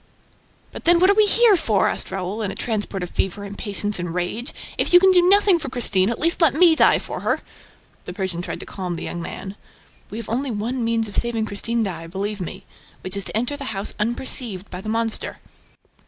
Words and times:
"But 0.71 0.85
then, 0.85 0.99
what 0.99 1.11
are 1.11 1.13
we 1.13 1.27
here 1.27 1.55
for?" 1.55 1.87
asked 1.87 2.09
Raoul, 2.09 2.41
in 2.41 2.49
a 2.49 2.55
transport 2.55 3.03
of 3.03 3.11
fever, 3.11 3.45
impatience 3.45 3.99
and 3.99 4.15
rage. 4.15 4.51
"If 4.79 4.93
you 4.93 4.99
can 4.99 5.11
do 5.11 5.21
nothing 5.21 5.59
for 5.59 5.69
Christine, 5.69 6.09
at 6.09 6.17
least 6.17 6.41
let 6.41 6.55
me 6.55 6.73
die 6.75 6.97
for 6.97 7.19
her!" 7.19 7.41
The 8.05 8.13
Persian 8.13 8.41
tried 8.41 8.61
to 8.61 8.65
calm 8.65 8.95
the 8.95 9.03
young 9.03 9.21
man. 9.21 9.55
"We 10.09 10.17
have 10.17 10.27
only 10.27 10.49
one 10.49 10.83
means 10.83 11.07
of 11.07 11.15
saving 11.15 11.45
Christine 11.45 11.83
Daae, 11.83 12.07
believe 12.07 12.41
me, 12.41 12.65
which 13.01 13.15
is 13.15 13.25
to 13.25 13.37
enter 13.37 13.55
the 13.55 13.77
house 13.77 13.93
unperceived 13.99 14.71
by 14.71 14.81
the 14.81 14.89
monster." 14.89 15.37